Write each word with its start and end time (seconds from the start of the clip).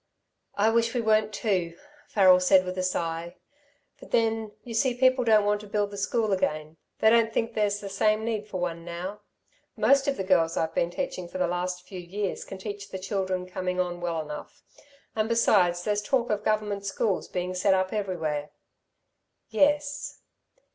"I 0.55 0.71
wish 0.71 0.95
we 0.95 1.01
weren't 1.01 1.31
too," 1.31 1.77
Farrel 2.07 2.39
said 2.39 2.65
with 2.65 2.75
a 2.75 2.81
sigh, 2.81 3.35
"but 3.99 4.09
then 4.09 4.51
you 4.63 4.73
see 4.73 4.95
people 4.95 5.23
don't 5.23 5.45
want 5.45 5.61
to 5.61 5.67
build 5.67 5.91
the 5.91 5.95
school 5.97 6.31
again. 6.33 6.77
They 6.97 7.11
don't 7.11 7.31
think 7.31 7.53
there's 7.53 7.79
the 7.81 7.87
same 7.87 8.25
need 8.25 8.47
for 8.47 8.59
one 8.59 8.83
now. 8.83 9.21
Most 9.77 10.07
of 10.07 10.17
the 10.17 10.23
girls 10.23 10.57
I've 10.57 10.73
been 10.73 10.89
teaching 10.89 11.27
for 11.27 11.37
the 11.37 11.45
last 11.45 11.85
few 11.87 11.99
years 11.99 12.43
can 12.43 12.57
teach 12.57 12.89
the 12.89 12.97
children 12.97 13.45
coming 13.47 13.79
on 13.79 14.01
well 14.01 14.19
enough. 14.21 14.63
And 15.15 15.29
besides, 15.29 15.83
there's 15.83 16.01
talk 16.01 16.31
of 16.31 16.43
Government 16.43 16.83
schools 16.83 17.27
being 17.27 17.53
set 17.53 17.75
up 17.75 17.93
everywhere." 17.93 18.49
"Yes." 19.49 20.21